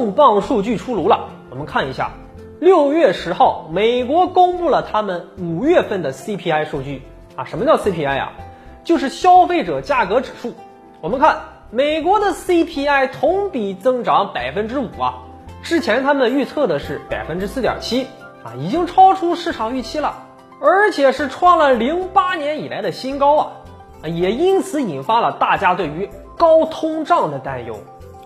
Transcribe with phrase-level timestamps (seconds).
[0.00, 2.12] 重磅数据出炉了，我们看一下，
[2.58, 7.02] 六月十号，美国公布了他们五月份的 CPI 数据
[7.36, 7.44] 啊。
[7.44, 8.32] 什么叫 CPI 呀？
[8.82, 10.54] 就是消费者价格指数。
[11.02, 11.40] 我们看
[11.70, 15.18] 美国的 CPI 同比增长百分之五啊，
[15.62, 18.06] 之前他们预测的是百分之四点七
[18.42, 20.14] 啊，已经超出市场预期了，
[20.62, 23.48] 而且是创了零八年以来的新高啊，
[24.04, 26.08] 也因此引发了大家对于
[26.38, 27.76] 高通胀的担忧。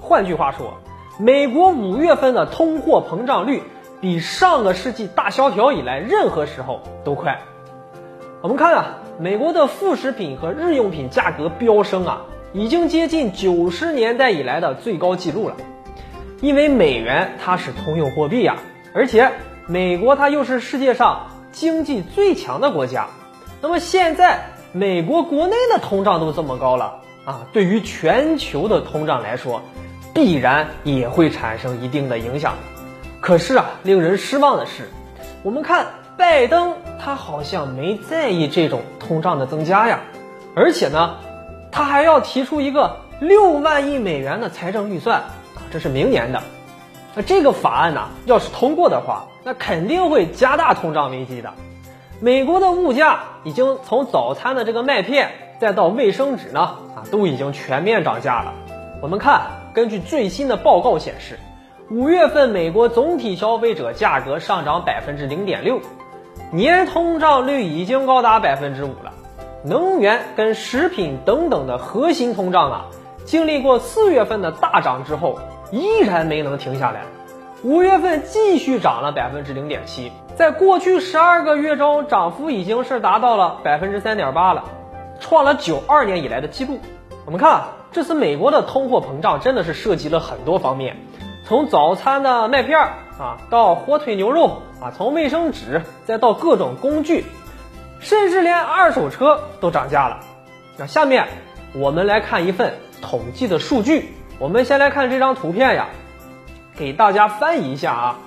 [0.01, 0.75] 换句话说，
[1.19, 3.63] 美国五月份的通货膨胀率
[4.01, 7.41] 比上个世纪大萧条以来任何时候都快。
[8.43, 12.23] 我们看啊，美国的副食品和日用品价格飙升啊，
[12.53, 15.55] 已经接近九十年代以来的最高纪录了。
[16.41, 18.57] 因为美元它是通用货币呀，
[18.93, 19.31] 而且
[19.69, 23.07] 美国它又是世界上经济最强的国家。
[23.63, 29.63] 那么现在美国国内的通胀都这么高了啊，对于全球的通胀来说。
[30.15, 32.55] 必然也会产生一定的影响，
[33.21, 34.89] 可是啊，令人失望的是，
[35.43, 35.85] 我们看
[36.17, 39.99] 拜登他好像没在意这种通胀的增加呀，
[40.55, 41.17] 而且呢，
[41.73, 46.41] 他还要提出一个六万亿美元的财政预算啊，这是明年的，
[47.17, 51.53] 那这个法案呢，要是通过的话，那肯定会加大通胀危机的。
[52.21, 56.61] 美国的物价已经从早餐的这个麦片，再到卫生纸呢，
[56.95, 58.53] 啊，都已经全面涨价了。
[59.03, 59.43] 我们看。
[59.75, 61.37] 根据最新的报告显示，
[61.91, 65.81] 五月份美国总体消费者价格上涨百分之零点六，
[66.53, 69.13] 年通胀率已经高达百分之五了。
[69.65, 72.85] 能源跟食品等等的核心通胀啊，
[73.25, 75.41] 经历过四月份的大涨之后，
[75.73, 77.01] 依然没能停下来。
[77.65, 84.63] 五月份继续涨了百分之零点七，在过去十二个月中，涨幅已经是达到了百分之三点八了，
[85.25, 86.79] 创了九二年以来的记录。
[87.25, 87.63] 我们看。
[87.95, 90.97] 这次美国的通货膨胀真的是涉及了很多方面，
[91.47, 92.89] 从早餐的麦片儿
[93.21, 97.25] 啊，到火腿牛肉啊，从卫生纸再到各种工具，
[98.01, 100.19] 甚至连二手车都涨价了。
[100.77, 101.29] 那下面
[101.73, 104.09] 我们来看一份统计的数据。
[104.41, 105.87] 我们先来看这张图片呀，
[106.77, 108.19] 给大家翻译一下啊。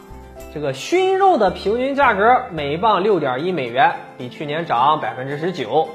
[0.54, 5.90] 这个熏肉的平均价格每磅六点一美元，比去年涨百分之十九。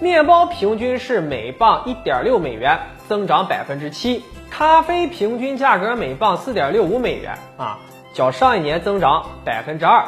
[0.00, 2.78] 面包平均是每磅一点六美元。
[3.08, 7.78] 增长百分之七，咖啡平均价格每磅四点六五美元啊，
[8.12, 10.04] 较上一年增长百分之二。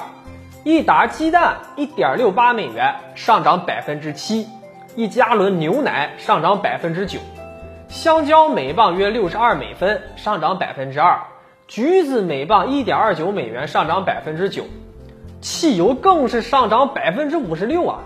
[0.64, 4.48] 一打鸡蛋一点六八美元，上涨百分之七。
[4.96, 7.20] 一加仑牛奶上涨百分之九。
[7.88, 11.20] 香蕉每磅约六十二美分，上涨百分之二。
[11.68, 14.64] 橘子每磅一点二九美元，上涨百分之九。
[15.40, 18.00] 汽油更是上涨百分之五十六啊！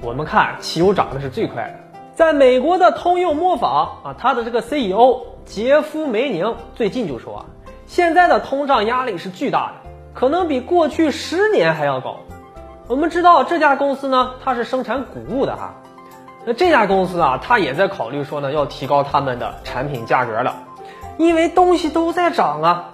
[0.00, 1.74] 我们看汽油涨的是最快的。
[2.14, 7.44] 在美国的通用磨坊啊，他的这个 CEO 杰夫梅宁最近就说啊，
[7.86, 12.16] 现在的通胀压力是巨大的，可能比过去十年还要高。
[12.86, 15.74] 我们知道这家公司呢，它是生产谷物的哈，
[16.44, 20.56] 那这家公司啊，它也在考虑说呢，要提高他们的产品价格了，
[21.18, 22.90] 因为东西都在涨啊，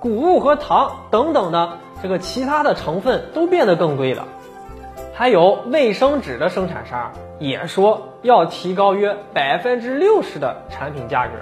[0.00, 4.26] 谷物和糖等等的这个其他的成分都变得更贵了。
[5.18, 11.32] 还有卫生纸的生产商也说要提高约百分之六十的产品价格，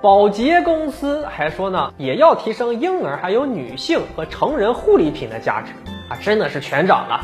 [0.00, 5.72] 保洁公司还说呢，也要提升婴儿还有女性和成人护理品的价值
[6.08, 7.20] 啊，真的是全涨了。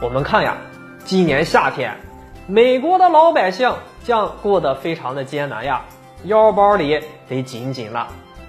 [0.00, 0.58] 我们看呀，
[1.04, 1.96] 今年夏天，
[2.46, 5.86] 美国的老百姓将过得非常的艰难呀，
[6.22, 8.06] 腰包里得紧紧了。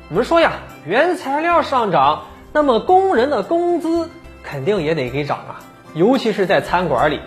[0.09, 0.51] 我们说呀，
[0.85, 4.11] 原材料上涨，那么工人的工资
[4.43, 5.57] 肯定也得给涨啊。
[5.93, 7.19] 尤其是在餐馆里，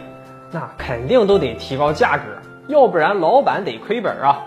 [0.50, 2.22] 那肯定都得提高价格，
[2.66, 4.46] 要不然老板得亏本啊。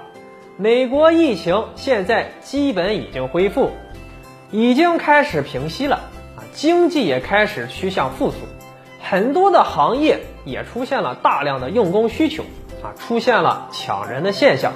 [0.58, 3.70] 美国疫情现在基本已经恢复，
[4.50, 5.98] 已经开始平息了
[6.36, 8.38] 啊，经济也开始趋向复苏，
[9.00, 12.44] 很多的行业也出现了大量的用工需求
[12.82, 14.74] 啊，出现了抢人的现象。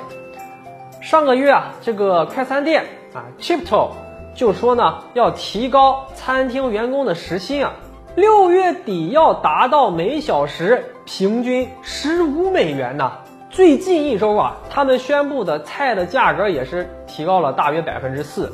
[1.01, 3.94] 上个月啊，这个快餐店啊，Chipto
[4.36, 7.74] 就说呢，要提高餐厅员工的时薪啊。
[8.16, 13.13] 六月底要达到每小时平均十五美元呢。
[13.50, 18.54] 最近一周啊，他们宣布的菜的价格也是提高了大约百分之四，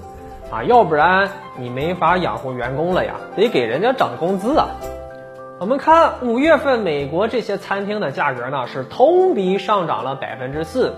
[0.52, 4.68] 啊，要不然你没法养活员工了呀，得给人家涨工资啊。
[5.60, 10.94] 我们看五月份美国这些餐厅的价格呢，是同比上涨了百分之四，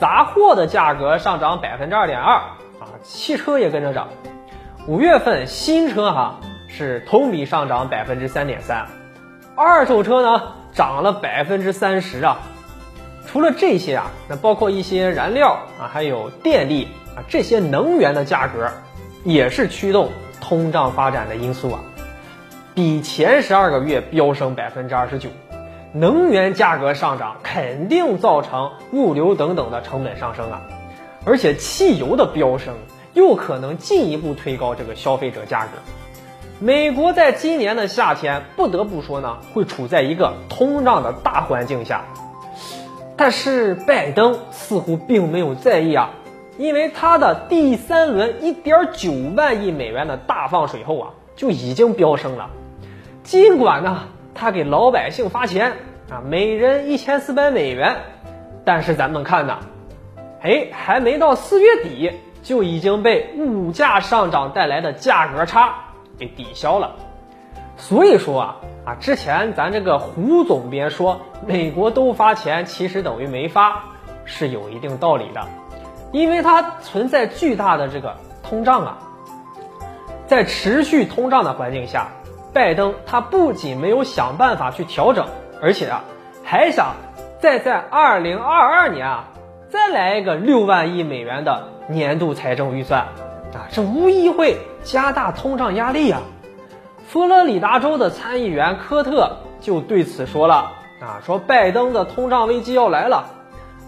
[0.00, 4.08] 杂货的价格上涨百分之二点二，啊，汽车也跟着涨。
[4.86, 6.40] 五月份新车哈。
[6.78, 8.86] 是同比上涨百分之三点三，
[9.56, 12.38] 二手车呢涨了百分之三十啊。
[13.26, 16.86] 除了这些啊，那包括一些燃料啊，还有电力
[17.16, 18.70] 啊这些能源的价格
[19.24, 21.80] 也是驱动通胀发展的因素啊，
[22.76, 25.28] 比前十二个月飙升百分之二十九。
[25.92, 30.62] 能源价格上涨肯定造成物流等等的成本上升啊，
[31.24, 32.74] 而且汽油的飙升
[33.14, 35.72] 又可能进一步推高这个消费者价格。
[36.60, 42.04] 美国在今年的夏天不得不说呢，会处在一个通胀的大环境下。
[43.16, 46.10] 但是拜登似乎并没有在意啊，
[46.56, 52.50] 因为他的第三轮一点九万亿美元的大放水后啊，就已经飙升了。
[53.22, 54.04] 尽管呢。
[54.40, 55.72] 他给老百姓发钱
[56.08, 57.96] 啊，每人一千四百美元，
[58.64, 59.58] 但是咱们看呐，
[60.40, 62.12] 哎，还没到四月底，
[62.44, 65.74] 就已经被物价上涨带来的价格差
[66.18, 66.96] 给抵消了。
[67.76, 73.84] 所以说啊啊，之前咱这个胡总编说美国都发钱，其实等于没发，
[74.24, 75.46] 是有一定道理的，
[76.12, 78.98] 因为它存在巨大的这个通胀啊，
[80.26, 82.08] 在持续通胀的环境下。
[82.50, 85.28] 拜登他不仅没有想办法去调整，
[85.60, 86.04] 而且啊，
[86.42, 86.94] 还想
[87.40, 89.28] 再在二零二二年啊
[89.68, 93.02] 再来一个六万亿美元的年度财政预算
[93.52, 94.56] 啊，这无疑会
[94.88, 96.22] 加大通胀压力啊。
[97.06, 103.26] 佛罗里达州的参议员科特就对此说了啊，说拜登的通胀危机要来了，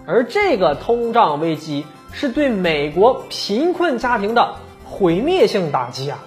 [0.06, 6.18] 而这个通胀危机是对美国贫困家庭的毁灭性打击啊。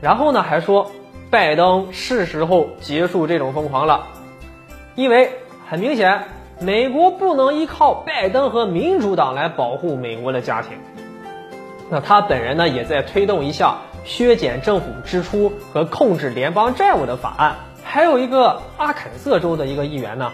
[0.00, 0.90] 然后呢，还说。
[1.28, 4.06] 拜登是时候结束这种疯狂了，
[4.94, 5.32] 因为
[5.68, 6.22] 很明显，
[6.60, 10.78] 美国不能依靠拜登和民主党来保护美国的家庭。
[11.88, 17.56] 那他本人呢，也在推动一项削减政府支出和控制联邦债务的法案。
[17.84, 20.32] 还有一个阿肯色州的一个议员呢，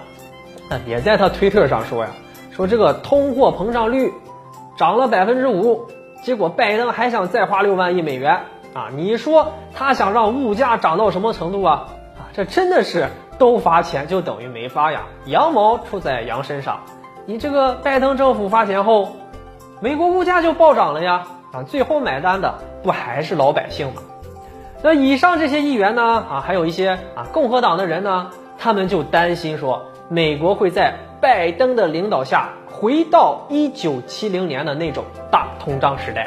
[0.87, 2.11] 也在他推特上说呀，
[2.51, 4.11] 说这个通货膨胀率
[4.77, 5.87] 涨了百分之五，
[6.23, 8.41] 结果拜登还想再花六万亿美元。
[8.75, 11.89] 啊，你说他想让物价涨到什么程度啊？
[12.17, 13.09] 啊，这真的是
[13.39, 16.81] 都发钱就等于没发呀，羊毛出在羊身上。
[17.27, 19.17] 你这个拜登政府发钱后，
[19.81, 21.27] 美国物价就暴涨了呀！
[21.53, 24.03] 啊，最后买单的不还是老百姓吗？
[24.83, 26.03] 那以上这些议员呢？
[26.03, 36.27] 啊，还有一些啊共和党的人呢，他们就担心说，美国会在拜登的领导下回到一九七零年的那种大通胀时代。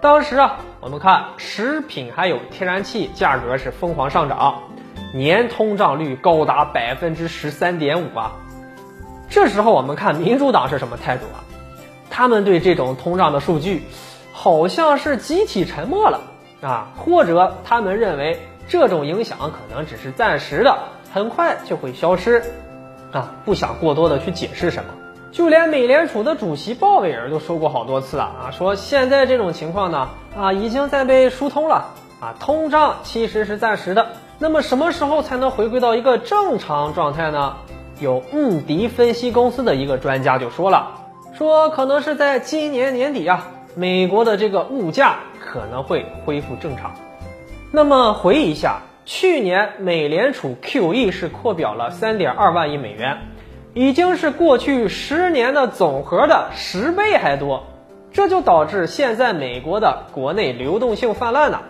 [0.00, 4.54] 当时啊，我们看食品还有天然气价格是疯狂上涨，
[5.14, 8.32] 年通胀率高达百分之十三点五啊。
[9.28, 11.44] 这时候我们看民主党是什么态度啊？
[12.10, 13.82] 他们对这种通胀的数据，
[14.36, 16.20] 好像是集体沉默了
[16.60, 20.76] 啊，或者他们认为这种影响可能只是暂时的，
[21.12, 22.42] 很快就会消失
[23.12, 24.90] 啊，不想过多的去解释什么。
[25.30, 31.86] 就连美联储的主席鲍威尔都说过好多次了啊，说现在这种情况呢啊已经在被疏通了
[32.20, 34.08] 啊，通胀其实是暂时的。
[34.40, 37.54] 那么什么时候才能回归到一个正常状态呢？
[38.00, 40.90] 有穆迪分析公司的一个专家就说了，
[41.38, 46.94] 说可能是在今年年底啊，美国的这个物价可能会恢复正常。
[47.72, 53.18] 那么回忆一下，去年美联储 QE 是扩表了三点二万亿美元。
[53.74, 57.64] 已经是过去十年的总和的十倍还多，
[58.12, 61.60] 这就导致现在美国的国内流动性泛滥呢，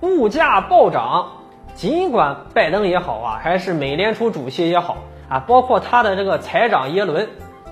[0.00, 1.32] 物价暴涨。
[1.74, 4.96] 尽管拜登也好啊，还是美联储主席也好
[5.28, 7.28] 啊，包括他的这个财长耶伦，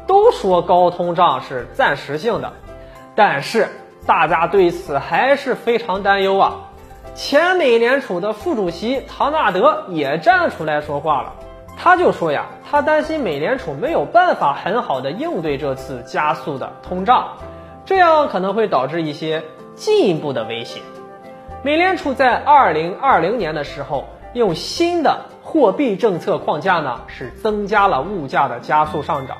[0.06, 2.52] 都说高通胀是暂时性的，
[3.20, 3.68] 但是
[4.06, 6.70] 大家对此还是非常担忧啊。
[7.14, 11.34] 前美联储的副主席唐纳德也站出来说话了。
[11.76, 17.36] 他就说呀，他担心美联储没有办法很好的应对这次加速的通胀，
[17.84, 20.80] 这样可能会导致一些进一步的威胁。
[21.62, 29.36] 美联储在二零二零年的时候，用新的货币政策框架呢，是增加了物价的加速上涨。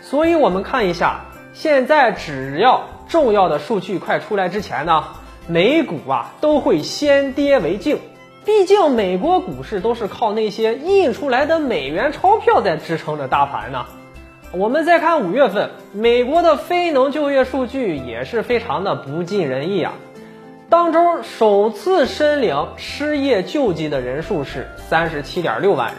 [0.00, 1.20] 所以，我们看一下，
[1.52, 2.80] 现在只要
[3.12, 5.04] 重要的数据快出来之前呢，
[5.46, 7.98] 美股啊都会先跌为敬。
[8.46, 13.84] 毕竟美国股市都是靠那些印出来的美元钞票在支撑着大盘呢。
[14.50, 19.92] 我们再看五月份，美国的非农就业数据也是非常的不尽人意啊。
[20.70, 25.96] 当周首次申领失业救济的人数是三十七点六万人，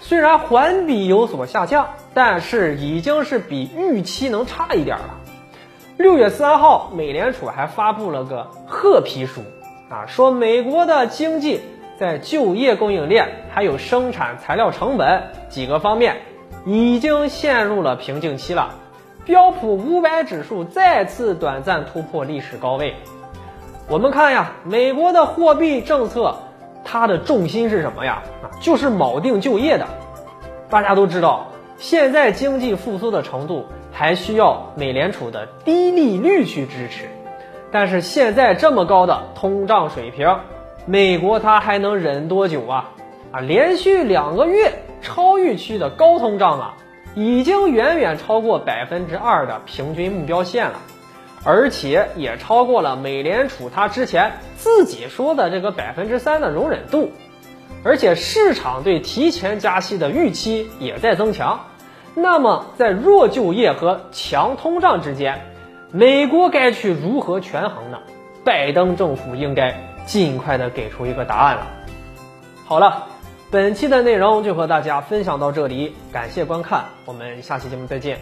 [0.00, 5.19] 虽然环比有所下降，但是已经是比预期能差一点了。
[6.00, 9.42] 六月三号，美联储还发布了个褐皮书。
[9.90, 11.60] 啊，说美国的经济
[11.98, 16.22] 在就业、供应链还有生产材料成本几个方面
[16.64, 18.76] 已经陷入了瓶颈期了。
[19.26, 22.94] 标普五百指数再次短暂突破历史高位。
[23.86, 26.34] 我们看呀，美国的货币政策，
[26.82, 28.22] 它的重心是什么呀？
[28.42, 29.86] 啊，就是锚定就业的。
[30.70, 33.66] 大家都知道，现在经济复苏的程度
[34.00, 37.10] 还需要美联储的低利率去支持。
[37.70, 40.38] 但是现在这么高的通胀水平，
[40.86, 42.92] 美国它还能忍多久啊？
[43.30, 46.76] 啊，连续两个月超预期的高通胀啊，
[47.14, 50.80] 已经远远超过百分之二的平均目标线了。
[51.44, 57.12] 而且也超过了美联储它之前自己说的这个百分之三的容忍度，
[57.84, 61.60] 而且市场对提前加息的预期也在增强。
[62.14, 65.40] 那么在弱就业和强通胀之间，
[65.90, 67.98] 美国该去如何权衡呢？
[68.44, 69.74] 拜登政府应该
[70.06, 71.66] 尽快的给出一个答案了。
[72.64, 73.06] 好了，
[73.50, 78.20] 本期的内容就和大家分享到这里，感谢观看，我们下期节目再见。